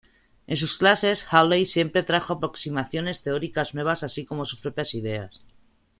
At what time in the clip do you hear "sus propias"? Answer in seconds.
4.45-4.95